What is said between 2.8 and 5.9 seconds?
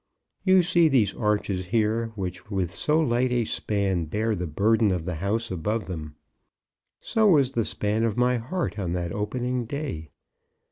light a span bear the burden of the house above